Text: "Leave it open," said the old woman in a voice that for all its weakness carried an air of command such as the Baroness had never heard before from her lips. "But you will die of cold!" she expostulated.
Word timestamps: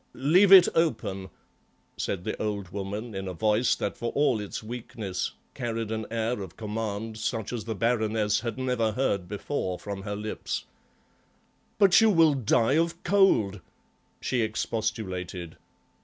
"Leave 0.15 0.51
it 0.51 0.67
open," 0.73 1.29
said 1.95 2.23
the 2.23 2.35
old 2.41 2.69
woman 2.69 3.13
in 3.13 3.27
a 3.27 3.35
voice 3.35 3.75
that 3.75 3.95
for 3.95 4.11
all 4.13 4.39
its 4.39 4.63
weakness 4.63 5.33
carried 5.53 5.91
an 5.91 6.07
air 6.09 6.41
of 6.41 6.57
command 6.57 7.17
such 7.19 7.53
as 7.53 7.65
the 7.65 7.75
Baroness 7.75 8.39
had 8.39 8.57
never 8.57 8.93
heard 8.93 9.27
before 9.27 9.77
from 9.77 10.01
her 10.01 10.15
lips. 10.15 10.65
"But 11.77 12.01
you 12.01 12.09
will 12.09 12.33
die 12.33 12.77
of 12.77 13.03
cold!" 13.03 13.61
she 14.19 14.41
expostulated. 14.41 15.55